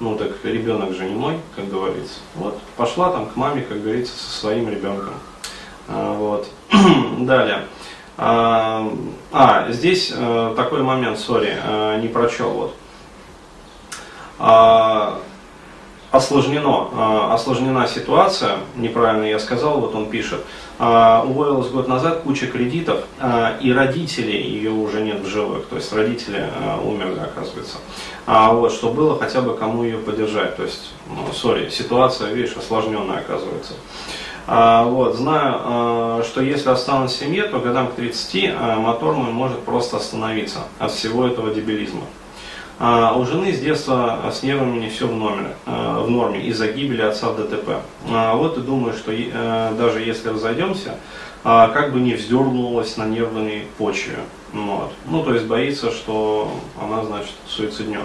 ну 0.00 0.16
так 0.16 0.33
ребенок 0.44 0.92
же 0.92 1.04
не 1.04 1.14
мой, 1.14 1.38
как 1.56 1.68
говорится. 1.68 2.21
Вот, 2.37 2.59
пошла 2.76 3.11
там 3.11 3.26
к 3.26 3.37
маме, 3.37 3.62
как 3.62 3.83
говорится, 3.83 4.16
со 4.16 4.40
своим 4.40 4.68
ребенком. 4.68 5.14
А, 5.88 6.14
вот. 6.14 6.49
Далее. 7.18 7.64
А, 8.16 8.88
а, 9.33 9.71
здесь 9.73 10.12
а, 10.16 10.54
такой 10.54 10.83
момент, 10.83 11.18
сори, 11.18 11.56
не 12.00 12.09
прочел 12.09 12.50
вот. 12.50 12.76
А, 14.38 15.21
осложнено, 16.14 16.88
а, 16.92 17.35
осложнена 17.35 17.88
ситуация, 17.88 18.59
неправильно 18.76 19.25
я 19.25 19.40
сказал, 19.40 19.80
вот 19.80 19.97
он 19.97 20.06
пишет, 20.06 20.40
а, 20.78 21.25
уволилась 21.26 21.68
год 21.71 21.88
назад, 21.88 22.21
куча 22.23 22.47
кредитов, 22.47 23.00
а, 23.18 23.56
и 23.61 23.73
родители 23.73 24.30
ее 24.30 24.71
уже 24.71 25.00
нет 25.00 25.21
в 25.21 25.26
живых, 25.26 25.66
то 25.66 25.76
есть 25.76 25.92
родители 25.92 26.49
умерли, 26.85 27.18
оказывается. 27.18 27.78
Вот, 28.26 28.73
что 28.73 28.90
было 28.90 29.18
хотя 29.18 29.42
бы 29.42 29.54
кому 29.54 29.83
ее 29.83 29.99
поддержать, 29.99 30.56
то 30.56 30.62
есть, 30.62 30.92
ну, 31.09 31.33
сори, 31.33 31.68
ситуация, 31.68 32.33
видишь, 32.33 32.56
осложненная 32.56 33.18
оказывается. 33.18 33.75
Вот, 34.47 35.16
знаю, 35.16 36.23
что 36.25 36.40
если 36.40 36.71
останусь 36.71 37.12
в 37.12 37.18
семье, 37.18 37.44
то 37.44 37.59
годам 37.59 37.88
к 37.88 37.94
30 37.94 38.54
мотор 38.78 39.14
мой 39.14 39.33
может 39.33 39.61
просто 39.61 39.99
остановиться 39.99 40.61
от 40.78 40.92
всего 40.92 41.26
этого 41.26 41.52
дебилизма. 41.52 42.02
А 42.78 43.14
у 43.16 43.25
жены 43.25 43.52
с 43.52 43.61
детства 43.61 44.21
с 44.33 44.43
нервами 44.43 44.78
не 44.78 44.88
все 44.88 45.07
в, 45.07 45.14
номере, 45.14 45.54
а, 45.64 46.02
в 46.02 46.11
норме 46.11 46.40
из-за 46.47 46.69
гибели 46.69 47.02
отца 47.02 47.31
в 47.31 47.37
ДТП. 47.37 47.83
А 48.11 48.35
вот 48.35 48.59
и 48.59 48.61
думаю, 48.61 48.95
что 48.95 49.12
э, 49.12 49.73
даже 49.78 50.00
если 50.00 50.28
разойдемся, 50.28 50.99
а, 51.45 51.69
как 51.69 51.93
бы 51.93 52.00
не 52.00 52.14
вздернулась 52.14 52.97
на 52.97 53.07
нервной 53.07 53.69
почве. 53.78 54.19
Вот. 54.52 54.93
Ну, 55.07 55.23
то 55.23 55.35
есть 55.35 55.47
боится, 55.47 55.90
что 55.93 56.50
она, 56.81 57.04
значит, 57.04 57.35
суициднет. 57.47 58.02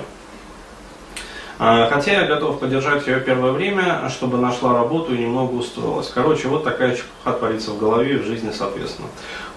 Хотя 1.59 2.21
я 2.21 2.25
готов 2.25 2.61
поддержать 2.61 3.05
ее 3.05 3.19
первое 3.19 3.51
время, 3.51 4.09
чтобы 4.09 4.37
нашла 4.37 4.73
работу 4.73 5.13
и 5.13 5.17
немного 5.17 5.55
устроилась. 5.55 6.07
Короче, 6.07 6.47
вот 6.47 6.63
такая 6.63 6.95
чепуха 6.95 7.37
творится 7.37 7.71
в 7.71 7.77
голове 7.77 8.15
и 8.15 8.17
в 8.17 8.23
жизни, 8.23 8.51
соответственно. 8.57 9.09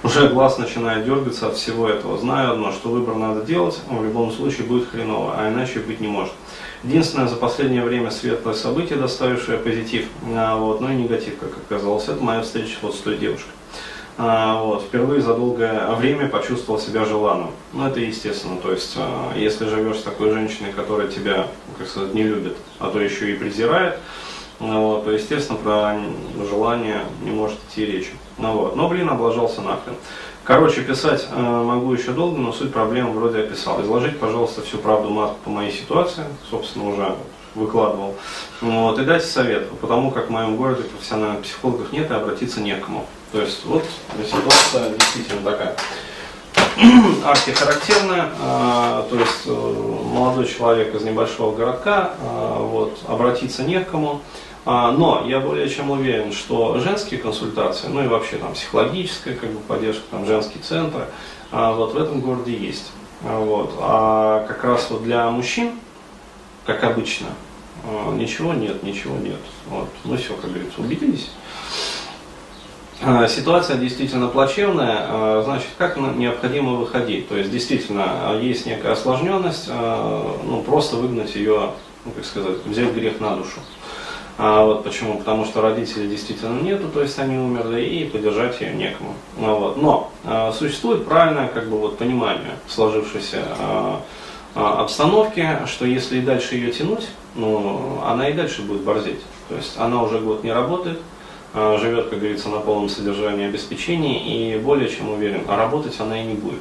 Уже 0.03 0.29
глаз 0.29 0.59
начинает 0.59 1.05
дергаться 1.05 1.47
от 1.47 1.57
всего 1.57 1.89
этого. 1.89 2.19
Знаю 2.19 2.55
одно, 2.55 2.73
что 2.73 2.89
выбор 2.89 3.15
надо 3.15 3.43
делать, 3.43 3.81
он 3.89 3.99
в 3.99 4.05
любом 4.05 4.33
случае 4.33 4.67
будет 4.67 4.91
хреново, 4.91 5.37
а 5.39 5.49
иначе 5.49 5.79
быть 5.79 6.01
не 6.01 6.09
может. 6.09 6.33
Единственное, 6.83 7.29
за 7.29 7.37
последнее 7.37 7.85
время 7.85 8.11
светлое 8.11 8.55
событие, 8.55 8.99
доставившее 8.99 9.59
позитив, 9.59 10.07
а, 10.35 10.57
вот, 10.57 10.81
но 10.81 10.91
и 10.91 10.97
негатив, 10.97 11.39
как 11.39 11.51
оказалось, 11.57 12.09
это 12.09 12.21
моя 12.21 12.43
встреча 12.43 12.79
вот 12.83 12.97
с 12.97 12.99
той 12.99 13.17
девушкой. 13.17 13.53
А, 14.19 14.63
вот, 14.63 14.83
впервые 14.83 15.23
за 15.23 15.35
долгое 15.35 15.91
время 15.95 16.29
почувствовал 16.29 16.79
себя 16.79 17.05
желанным. 17.05 17.51
Ну, 17.73 17.87
это 17.87 17.99
естественно, 18.01 18.59
то 18.59 18.71
есть, 18.71 18.95
а, 18.97 19.33
если 19.37 19.67
живешь 19.67 19.99
с 19.99 20.03
такой 20.03 20.31
женщиной, 20.31 20.73
которая 20.73 21.09
тебя, 21.09 21.47
как 21.79 21.89
сказать, 21.89 22.13
не 22.13 22.23
любит, 22.23 22.57
а 22.79 22.91
то 22.91 23.01
еще 23.01 23.33
и 23.33 23.37
презирает, 23.37 23.99
ну, 24.61 24.89
вот, 24.89 25.05
то, 25.05 25.11
естественно, 25.11 25.59
про 25.59 25.99
желание 26.49 27.01
не 27.23 27.31
может 27.31 27.59
идти 27.71 27.87
речи. 27.87 28.13
Ну, 28.39 28.53
вот. 28.53 28.77
Но, 28.77 28.89
блин, 28.89 29.09
облажался 29.09 29.63
нахрен. 29.63 29.95
Короче, 30.45 30.83
писать 30.83 31.29
могу 31.33 31.93
еще 31.93 32.11
долго, 32.11 32.39
но 32.39 32.53
суть 32.53 32.73
проблемы 32.73 33.13
вроде 33.13 33.41
описал. 33.41 33.81
Изложить, 33.83 34.19
пожалуйста, 34.19 34.61
всю 34.63 34.79
правду 34.79 35.09
матку 35.09 35.37
по 35.45 35.51
моей 35.51 35.73
ситуации, 35.73 36.25
собственно, 36.51 36.89
уже 36.89 37.15
выкладывал. 37.55 38.15
Вот, 38.61 38.99
и 38.99 39.05
дайте 39.05 39.27
совет, 39.27 39.71
потому 39.81 40.11
как 40.11 40.29
в 40.29 40.31
моем 40.31 40.57
городе 40.57 40.83
профессиональных 40.83 41.43
психологов 41.43 41.93
нет 41.93 42.11
и 42.11 42.15
обратиться 42.15 42.61
некому. 42.61 43.07
То 43.33 43.41
есть 43.41 43.65
вот 43.65 43.85
ситуация 44.25 44.91
действительно 44.91 45.51
такая 45.51 45.75
архихарактерная, 47.25 48.29
э, 48.39 49.03
то 49.09 49.17
есть 49.19 49.47
э, 49.47 49.51
молодой 49.51 50.47
человек 50.47 50.95
из 50.95 51.03
небольшого 51.03 51.57
городка, 51.57 52.15
э, 52.21 52.57
вот, 52.61 52.99
обратиться 53.09 53.63
не 53.63 53.81
к 53.81 53.91
кому, 53.91 54.21
а, 54.65 54.93
но 54.93 55.25
я 55.27 55.41
более 55.41 55.69
чем 55.69 55.91
уверен, 55.91 56.33
что 56.33 56.79
женские 56.79 57.19
консультации, 57.19 57.89
ну 57.89 58.05
и 58.05 58.07
вообще 58.07 58.37
там 58.37 58.55
психологическая 58.55 59.35
как 59.35 59.51
бы, 59.51 59.59
поддержка, 59.61 60.03
там 60.11 60.25
женские 60.25 60.63
центры, 60.63 61.07
а, 61.51 61.73
вот 61.73 61.95
в 61.95 61.97
этом 62.01 62.21
городе 62.21 62.57
есть. 62.57 62.93
А, 63.25 63.41
вот. 63.41 63.75
А 63.81 64.47
как 64.47 64.63
раз 64.65 64.89
вот 64.91 65.03
для 65.03 65.29
мужчин, 65.31 65.73
как 66.65 66.85
обычно, 66.85 67.29
ничего 68.13 68.53
нет, 68.55 68.85
ничего 68.85 69.17
нет. 69.17 69.41
Вот. 69.67 69.89
Ну 70.05 70.17
все, 70.17 70.35
как 70.35 70.53
говорится, 70.53 70.81
убедились. 70.81 71.31
Ситуация 73.29 73.77
действительно 73.79 74.29
плачевная, 74.29 75.43
значит, 75.43 75.69
как 75.77 75.97
необходимо 75.97 76.75
выходить? 76.75 77.29
То 77.29 77.37
есть, 77.37 77.51
действительно, 77.51 78.39
есть 78.41 78.65
некая 78.65 78.93
осложненность, 78.93 79.69
ну, 79.69 80.63
просто 80.65 80.97
выгнать 80.97 81.35
ее, 81.35 81.71
ну, 82.05 82.13
как 82.13 82.25
сказать, 82.25 82.65
взять 82.65 82.93
грех 82.95 83.19
на 83.21 83.35
душу. 83.37 83.59
А, 84.39 84.65
вот 84.65 84.85
почему? 84.85 85.19
Потому 85.19 85.45
что 85.45 85.61
родителей 85.61 86.09
действительно 86.09 86.61
нету, 86.61 86.89
то 86.89 87.03
есть 87.03 87.19
они 87.19 87.37
умерли, 87.37 87.83
и 87.83 88.05
поддержать 88.05 88.61
ее 88.61 88.73
некому. 88.73 89.15
А, 89.41 89.55
вот. 89.55 89.77
Но 89.83 90.11
существует 90.53 91.05
правильное 91.05 91.49
как 91.49 91.69
бы, 91.69 91.79
вот, 91.79 91.99
понимание 91.99 92.57
сложившейся 92.69 93.43
обстановки, 94.55 95.59
что 95.67 95.87
если 95.87 96.19
и 96.19 96.21
дальше 96.21 96.55
ее 96.55 96.71
тянуть, 96.71 97.09
ну, 97.35 98.01
она 98.07 98.29
и 98.29 98.33
дальше 98.33 98.63
будет 98.63 98.83
борзеть. 98.83 99.21
То 99.49 99.57
есть 99.57 99.77
она 99.77 100.03
уже 100.03 100.21
год 100.21 100.45
не 100.45 100.53
работает, 100.53 101.01
живет, 101.55 102.09
как 102.09 102.19
говорится, 102.19 102.49
на 102.49 102.59
полном 102.61 102.89
содержании 102.89 103.47
обеспечения, 103.47 104.19
и 104.55 104.59
более 104.59 104.89
чем 104.89 105.11
уверен, 105.11 105.43
а 105.49 105.57
работать 105.57 105.99
она 106.01 106.21
и 106.21 106.25
не 106.25 106.35
будет. 106.35 106.61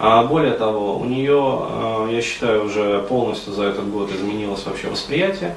А 0.00 0.22
более 0.24 0.52
того, 0.52 0.96
у 0.96 1.04
нее, 1.04 1.40
а, 1.40 2.08
я 2.08 2.22
считаю, 2.22 2.66
уже 2.66 3.00
полностью 3.08 3.52
за 3.52 3.64
этот 3.64 3.90
год 3.90 4.12
изменилось 4.12 4.64
вообще 4.64 4.88
восприятие 4.88 5.56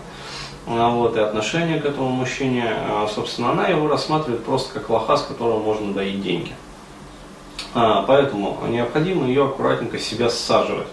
а, 0.65 0.89
вот, 0.89 1.15
и 1.15 1.20
отношение 1.20 1.80
к 1.80 1.86
этому 1.86 2.10
мужчине. 2.10 2.74
Собственно, 3.13 3.51
она 3.51 3.68
его 3.68 3.88
рассматривает 3.88 4.44
просто 4.44 4.74
как 4.80 4.89
лоха, 4.89 5.18
с 5.18 5.24
которого 5.24 5.60
можно 5.60 5.94
доить 5.94 6.24
деньги. 6.24 6.53
Поэтому 7.74 8.58
необходимо 8.68 9.27
ее 9.27 9.46
аккуратненько 9.46 9.98
себя 10.00 10.30
саживать. 10.30 10.88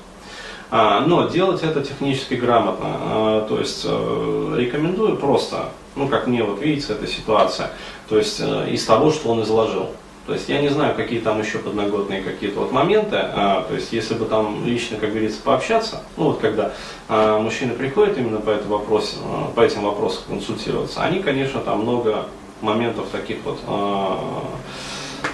Но 0.70 1.26
делать 1.28 1.62
это 1.62 1.82
технически 1.82 2.34
грамотно. 2.34 3.44
То 3.48 3.58
есть 3.58 3.84
э, 3.88 4.54
рекомендую 4.58 5.16
просто, 5.16 5.70
ну 5.98 6.08
как 6.08 6.26
мне 6.26 6.42
вот 6.42 6.60
видится 6.60 6.94
эта 6.94 7.06
ситуация, 7.06 7.70
то 8.08 8.16
есть 8.16 8.40
э, 8.40 8.70
из 8.70 8.84
того, 8.84 9.10
что 9.10 9.30
он 9.30 9.42
изложил. 9.42 9.88
То 10.26 10.34
есть 10.34 10.46
я 10.50 10.60
не 10.60 10.68
знаю, 10.68 10.94
какие 10.94 11.20
там 11.20 11.40
еще 11.40 11.58
подноготные 11.58 12.20
какие-то 12.20 12.60
вот 12.60 12.70
моменты. 12.70 13.16
А, 13.16 13.62
то 13.62 13.74
есть 13.74 13.94
если 13.94 14.12
бы 14.12 14.26
там 14.26 14.62
лично, 14.66 14.98
как 14.98 15.08
говорится, 15.08 15.40
пообщаться, 15.42 16.02
ну 16.18 16.24
вот 16.24 16.38
когда 16.38 16.72
а, 17.08 17.40
мужчины 17.40 17.72
приходят 17.72 18.18
именно 18.18 18.38
по, 18.38 18.50
этому 18.50 18.76
вопросу, 18.76 19.16
а, 19.24 19.50
по 19.54 19.62
этим 19.62 19.84
вопросам 19.84 20.24
консультироваться, 20.28 21.02
они, 21.02 21.20
конечно, 21.20 21.60
там 21.60 21.80
много 21.80 22.26
моментов 22.60 23.06
таких 23.10 23.38
вот, 23.44 23.58
а, 23.66 24.44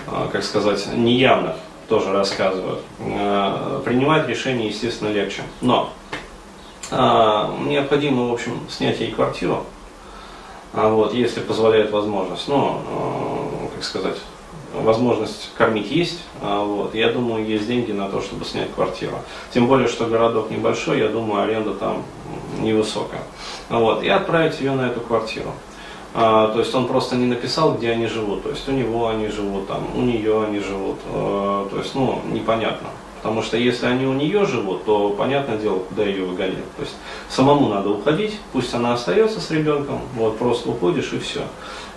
а, 0.06 0.28
как 0.30 0.44
сказать, 0.44 0.86
неявных 0.94 1.56
тоже 1.88 2.12
рассказывают. 2.12 2.80
А, 3.00 3.82
принимать 3.84 4.28
решение, 4.28 4.68
естественно, 4.68 5.08
легче. 5.08 5.42
Но 5.60 5.90
а, 6.92 7.52
необходимо, 7.66 8.28
в 8.28 8.32
общем, 8.32 8.60
снять 8.68 9.00
ей 9.00 9.10
квартиру, 9.10 9.64
а 10.74 10.88
вот, 10.88 11.14
если 11.14 11.40
позволяет 11.40 11.90
возможность. 11.90 12.48
Ну, 12.48 12.80
а, 12.86 13.68
как 13.74 13.84
сказать, 13.84 14.16
возможность 14.74 15.50
кормить 15.56 15.90
есть, 15.90 16.20
а, 16.42 16.64
вот, 16.64 16.94
я 16.94 17.12
думаю, 17.12 17.46
есть 17.46 17.66
деньги 17.66 17.92
на 17.92 18.08
то, 18.08 18.20
чтобы 18.20 18.44
снять 18.44 18.72
квартиру. 18.74 19.16
Тем 19.52 19.66
более, 19.66 19.88
что 19.88 20.06
городок 20.06 20.50
небольшой, 20.50 20.98
я 20.98 21.08
думаю, 21.08 21.42
аренда 21.42 21.74
там 21.74 22.02
невысокая. 22.60 23.22
Вот, 23.68 24.02
и 24.02 24.08
отправить 24.08 24.60
ее 24.60 24.72
на 24.72 24.88
эту 24.88 25.00
квартиру. 25.00 25.52
А, 26.16 26.48
то 26.52 26.60
есть 26.60 26.72
он 26.74 26.86
просто 26.86 27.16
не 27.16 27.26
написал, 27.26 27.74
где 27.74 27.90
они 27.90 28.06
живут. 28.06 28.44
То 28.44 28.50
есть 28.50 28.68
у 28.68 28.72
него 28.72 29.08
они 29.08 29.28
живут, 29.28 29.66
там, 29.66 29.84
у 29.96 30.00
нее 30.00 30.44
они 30.44 30.60
живут. 30.60 30.98
А, 31.06 31.68
то 31.68 31.78
есть, 31.78 31.94
ну, 31.94 32.20
непонятно. 32.30 32.88
Потому 33.24 33.42
что 33.42 33.56
если 33.56 33.86
они 33.86 34.04
у 34.04 34.12
нее 34.12 34.44
живут, 34.44 34.84
то 34.84 35.08
понятное 35.08 35.56
дело, 35.56 35.78
куда 35.78 36.04
ее 36.04 36.26
выгонять. 36.26 36.70
То 36.76 36.82
есть 36.82 36.94
самому 37.30 37.68
надо 37.70 37.88
уходить, 37.88 38.38
пусть 38.52 38.74
она 38.74 38.92
остается 38.92 39.40
с 39.40 39.50
ребенком, 39.50 40.02
вот 40.14 40.36
просто 40.36 40.68
уходишь 40.68 41.10
и 41.14 41.18
все. 41.18 41.40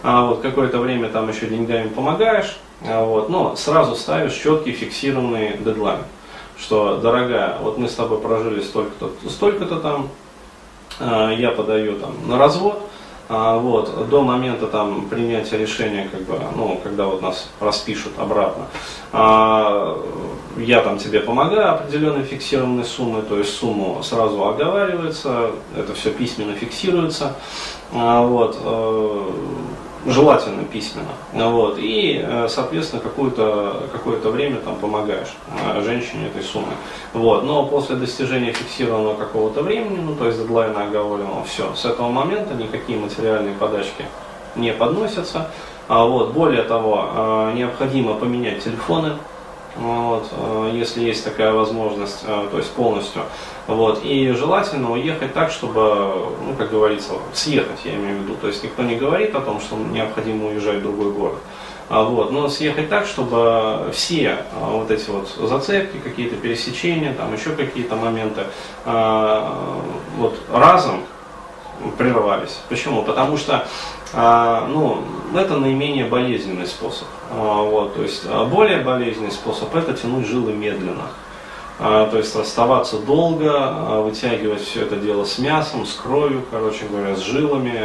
А 0.03 0.27
вот 0.27 0.39
какое-то 0.39 0.79
время 0.79 1.09
там 1.09 1.27
еще 1.27 1.47
деньгами 1.47 1.89
помогаешь, 1.89 2.57
а 2.81 3.03
вот, 3.03 3.29
но 3.29 3.57
сразу 3.57 3.97
ставишь 3.97 4.35
четкий 4.35 4.71
фиксированный 4.71 5.57
дедлайн, 5.57 5.99
что, 6.57 6.95
дорогая, 6.95 7.57
вот 7.61 7.77
мы 7.77 7.89
с 7.89 7.95
тобой 7.95 8.19
прожили 8.19 8.61
столько-то, 8.61 9.11
столько-то 9.29 9.81
там, 9.81 10.07
а, 11.01 11.33
я 11.33 11.51
подаю 11.51 11.99
там 11.99 12.13
на 12.25 12.37
развод, 12.37 12.89
а, 13.29 13.57
вот, 13.57 14.09
до 14.09 14.23
момента 14.23 14.67
там 14.67 15.07
принятия 15.09 15.57
решения, 15.57 16.07
как 16.09 16.21
бы, 16.21 16.39
ну, 16.55 16.79
когда 16.81 17.05
вот 17.05 17.21
нас 17.21 17.49
распишут 17.59 18.13
обратно, 18.17 18.67
а, 19.11 20.01
я 20.57 20.81
там 20.81 20.97
тебе 20.97 21.19
помогаю 21.19 21.73
определенной 21.73 22.23
фиксированной 22.23 22.85
суммой, 22.85 23.23
то 23.23 23.37
есть 23.37 23.53
сумму 23.53 24.01
сразу 24.01 24.45
оговаривается, 24.45 25.51
это 25.75 25.93
все 25.93 26.11
письменно 26.11 26.53
фиксируется, 26.53 27.35
а, 27.93 28.25
вот, 28.25 28.57
э, 28.63 29.21
желательно 30.07 30.63
письменно. 30.63 31.11
Вот, 31.33 31.77
и, 31.77 32.21
э, 32.23 32.47
соответственно, 32.49 33.01
какое-то 33.01 33.83
какое 33.91 34.17
время 34.19 34.57
там 34.57 34.77
помогаешь 34.77 35.33
э, 35.75 35.81
женщине 35.81 36.27
этой 36.27 36.41
суммы. 36.41 36.73
Вот, 37.13 37.43
но 37.43 37.65
после 37.65 37.97
достижения 37.97 38.53
фиксированного 38.53 39.15
какого-то 39.15 39.61
времени, 39.61 39.99
ну, 40.01 40.15
то 40.15 40.27
есть 40.27 40.39
дедлайна 40.39 40.83
оговоренного, 40.83 41.43
все, 41.43 41.75
с 41.75 41.85
этого 41.85 42.09
момента 42.09 42.53
никакие 42.53 42.97
материальные 42.97 43.53
подачки 43.55 44.05
не 44.55 44.71
подносятся. 44.73 45.49
А 45.89 46.05
вот, 46.05 46.33
более 46.33 46.63
того, 46.63 47.05
э, 47.13 47.51
необходимо 47.55 48.13
поменять 48.13 48.63
телефоны, 48.63 49.13
вот, 49.79 50.27
если 50.73 51.03
есть 51.03 51.23
такая 51.23 51.51
возможность, 51.53 52.25
то 52.25 52.57
есть 52.57 52.71
полностью. 52.71 53.23
Вот, 53.67 54.03
и 54.03 54.31
желательно 54.31 54.91
уехать 54.91 55.33
так, 55.33 55.51
чтобы, 55.51 56.33
ну, 56.45 56.55
как 56.57 56.71
говорится, 56.71 57.13
съехать, 57.33 57.79
я 57.83 57.95
имею 57.95 58.19
в 58.19 58.21
виду. 58.23 58.35
То 58.41 58.47
есть 58.47 58.63
никто 58.63 58.81
не 58.83 58.95
говорит 58.95 59.35
о 59.35 59.41
том, 59.41 59.59
что 59.59 59.75
необходимо 59.75 60.47
уезжать 60.47 60.77
в 60.77 60.83
другой 60.83 61.11
город. 61.11 61.37
А 61.89 62.03
вот, 62.03 62.31
но 62.31 62.49
съехать 62.49 62.89
так, 62.89 63.05
чтобы 63.05 63.91
все 63.93 64.39
а, 64.53 64.71
вот 64.71 64.91
эти 64.91 65.09
вот 65.09 65.29
зацепки, 65.29 65.97
какие-то 65.99 66.35
пересечения, 66.35 67.13
там 67.13 67.33
еще 67.33 67.51
какие-то 67.51 67.95
моменты, 67.95 68.43
вот 68.83 70.37
разом 70.51 71.01
прервались. 71.97 72.59
Почему? 72.67 73.03
Потому 73.03 73.37
что 73.37 73.67
а, 74.13 74.67
ну, 75.31 75.39
это 75.39 75.57
наименее 75.57 76.05
болезненный 76.05 76.67
способ. 76.67 77.07
А, 77.31 77.61
вот, 77.61 77.95
то 77.95 78.03
есть 78.03 78.23
а, 78.25 78.45
более 78.45 78.79
болезненный 78.79 79.31
способ 79.31 79.75
это 79.75 79.93
тянуть 79.93 80.25
жилы 80.25 80.53
медленно. 80.53 81.09
А, 81.79 82.07
то 82.09 82.17
есть 82.17 82.35
оставаться 82.35 82.99
долго, 82.99 84.01
вытягивать 84.01 84.61
все 84.61 84.83
это 84.83 84.95
дело 84.95 85.25
с 85.25 85.37
мясом, 85.37 85.85
с 85.85 85.93
кровью, 85.93 86.43
короче 86.49 86.85
говоря, 86.85 87.15
с 87.15 87.21
жилами. 87.21 87.77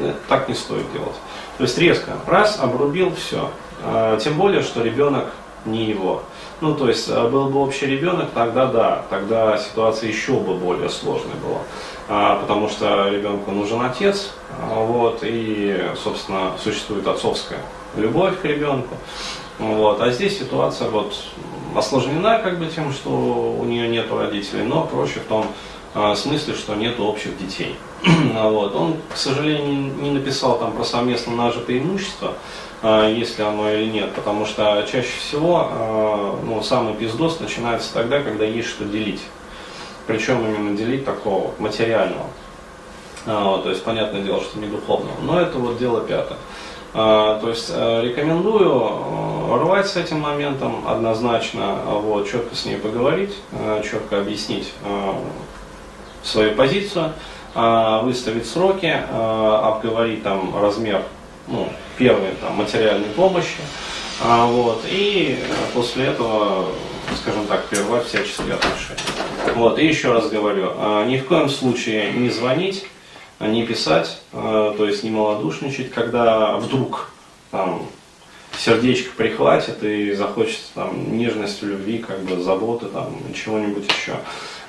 Э, 0.00 0.12
так 0.28 0.48
не 0.48 0.54
стоит 0.54 0.90
делать. 0.92 1.14
То 1.58 1.64
есть 1.64 1.78
резко, 1.78 2.12
раз, 2.26 2.58
обрубил, 2.60 3.12
все. 3.14 3.50
Тем 4.20 4.34
более, 4.34 4.62
что 4.62 4.82
ребенок 4.82 5.26
не 5.64 5.84
его. 5.84 6.22
Ну, 6.60 6.74
то 6.74 6.88
есть, 6.88 7.10
был 7.10 7.48
бы 7.48 7.60
общий 7.60 7.86
ребенок, 7.86 8.30
тогда 8.34 8.66
да, 8.66 9.04
тогда 9.10 9.58
ситуация 9.58 10.08
еще 10.08 10.32
бы 10.32 10.54
более 10.54 10.88
сложной 10.88 11.34
была. 11.42 11.60
А, 12.08 12.36
потому 12.36 12.68
что 12.68 13.08
ребенку 13.08 13.50
нужен 13.50 13.80
отец, 13.80 14.32
вот, 14.60 15.20
и, 15.22 15.90
собственно, 16.02 16.52
существует 16.62 17.06
отцовская 17.06 17.60
любовь 17.96 18.40
к 18.40 18.44
ребенку. 18.44 18.96
Вот. 19.58 20.00
А 20.00 20.10
здесь 20.10 20.38
ситуация 20.38 20.88
вот 20.88 21.14
осложнена 21.74 22.38
как 22.38 22.58
бы 22.58 22.66
тем, 22.66 22.92
что 22.92 23.10
у 23.10 23.64
нее 23.64 23.88
нет 23.88 24.10
родителей, 24.10 24.64
но 24.64 24.84
проще 24.84 25.20
в 25.20 25.24
том 25.24 25.46
э, 25.94 26.14
смысле, 26.14 26.54
что 26.54 26.74
нет 26.74 26.98
общих 26.98 27.36
детей. 27.38 27.76
вот. 28.34 28.74
Он, 28.74 28.96
к 29.12 29.16
сожалению, 29.16 29.92
не 30.00 30.10
написал 30.10 30.58
там 30.58 30.72
про 30.72 30.84
совместно 30.84 31.34
нажитое 31.34 31.78
имущество, 31.78 32.34
э, 32.84 33.14
если 33.16 33.42
оно 33.42 33.68
или 33.70 33.90
нет, 33.90 34.12
потому 34.14 34.46
что 34.46 34.86
чаще 34.90 35.18
всего 35.18 35.68
э, 35.70 36.36
ну, 36.44 36.62
самый 36.62 36.94
пиздос 36.94 37.40
начинается 37.40 37.92
тогда, 37.92 38.20
когда 38.20 38.44
есть 38.44 38.68
что 38.68 38.84
делить. 38.84 39.22
Причем 40.06 40.44
именно 40.44 40.76
делить 40.76 41.04
такого 41.04 41.52
материального. 41.58 42.26
А, 43.26 43.58
то 43.62 43.70
есть, 43.70 43.82
понятное 43.82 44.20
дело, 44.20 44.40
что 44.40 44.58
не 44.58 44.66
духовного. 44.66 45.16
Но 45.22 45.40
это 45.40 45.58
вот 45.58 45.78
дело 45.78 46.00
пятое. 46.00 46.36
А, 46.96 47.40
то 47.40 47.48
есть 47.48 47.70
э, 47.74 48.02
рекомендую 48.02 48.70
э, 48.70 49.56
рвать 49.56 49.88
с 49.88 49.96
этим 49.96 50.20
моментом 50.20 50.86
однозначно, 50.86 51.76
вот, 51.86 52.30
четко 52.30 52.54
с 52.54 52.66
ней 52.66 52.76
поговорить, 52.76 53.34
э, 53.50 53.82
четко 53.82 54.18
объяснить 54.18 54.72
свою 56.22 56.54
позицию, 56.54 57.12
выставить 57.54 58.46
сроки, 58.48 58.90
обговорить 59.12 60.22
там 60.22 60.58
размер 60.58 61.02
ну, 61.46 61.68
первой 61.98 62.30
там, 62.40 62.54
материальной 62.54 63.08
помощи, 63.10 63.60
вот, 64.22 64.84
и 64.88 65.38
после 65.74 66.06
этого, 66.06 66.66
скажем 67.20 67.46
так, 67.46 67.66
прервать 67.66 68.06
всяческие 68.06 68.54
отношения. 68.54 69.00
Вот, 69.54 69.78
и 69.78 69.86
еще 69.86 70.12
раз 70.12 70.28
говорю, 70.28 70.72
ни 71.06 71.18
в 71.18 71.26
коем 71.26 71.48
случае 71.48 72.12
не 72.12 72.30
звонить, 72.30 72.86
а 73.38 73.48
не 73.48 73.66
писать, 73.66 74.20
а, 74.32 74.74
то 74.76 74.86
есть 74.86 75.02
не 75.02 75.10
малодушничать, 75.10 75.90
когда 75.90 76.56
вдруг 76.56 77.10
там, 77.50 77.86
сердечко 78.56 79.10
прихватит 79.16 79.82
и 79.82 80.12
захочется 80.12 80.68
там, 80.74 81.18
нежности, 81.18 81.64
любви, 81.64 81.98
как 81.98 82.20
бы 82.20 82.42
заботы, 82.42 82.86
там, 82.86 83.14
чего-нибудь 83.34 83.86
еще. 83.86 84.16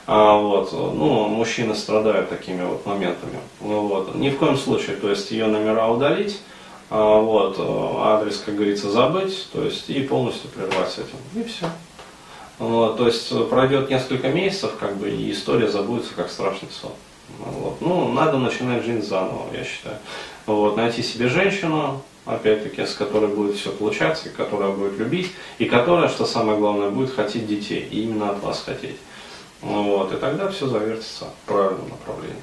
А, 0.07 0.37
вот, 0.37 0.71
ну, 0.71 1.27
мужчины 1.27 1.75
страдают 1.75 2.29
такими 2.29 2.63
вот 2.63 2.85
моментами. 2.85 3.39
Ну, 3.61 3.87
вот. 3.87 4.15
Ни 4.15 4.29
в 4.29 4.37
коем 4.37 4.57
случае, 4.57 4.95
то 4.97 5.09
есть 5.09 5.31
ее 5.31 5.45
номера 5.45 5.87
удалить, 5.87 6.41
а, 6.41 6.54
вот, 6.89 7.57
адрес, 7.59 8.41
как 8.45 8.55
говорится, 8.55 8.91
забыть, 8.91 9.47
то 9.51 9.63
есть 9.63 9.89
и 9.89 10.01
полностью 10.01 10.49
прервать 10.49 10.91
с 10.91 10.99
этим. 10.99 11.17
И 11.35 11.43
все. 11.43 11.67
Вот, 12.57 12.97
то 12.97 13.07
есть 13.07 13.31
пройдет 13.49 13.89
несколько 13.89 14.29
месяцев, 14.29 14.73
как 14.79 14.95
бы, 14.97 15.09
и 15.09 15.31
история 15.31 15.67
забудется, 15.67 16.13
как 16.15 16.29
страшный 16.29 16.69
сон. 16.69 16.91
Вот. 17.39 17.81
Ну, 17.81 18.13
надо 18.13 18.37
начинать 18.37 18.85
жизнь 18.85 19.05
заново, 19.05 19.47
я 19.53 19.63
считаю. 19.63 19.97
Вот. 20.45 20.77
Найти 20.77 21.01
себе 21.01 21.27
женщину, 21.27 22.01
опять-таки, 22.25 22.85
с 22.85 22.93
которой 22.93 23.27
будет 23.27 23.57
все 23.57 23.71
получаться, 23.71 24.29
которая 24.29 24.71
будет 24.71 24.97
любить, 24.99 25.31
и 25.57 25.65
которая, 25.65 26.07
что 26.07 26.25
самое 26.25 26.57
главное, 26.57 26.89
будет 26.89 27.13
хотеть 27.13 27.47
детей, 27.47 27.87
и 27.89 28.03
именно 28.03 28.29
от 28.29 28.43
вас 28.43 28.63
хотеть. 28.65 28.97
Вот. 29.61 30.13
И 30.13 30.17
тогда 30.17 30.49
все 30.49 30.67
завертится 30.67 31.25
в 31.25 31.47
правильном 31.47 31.89
направлении. 31.89 32.41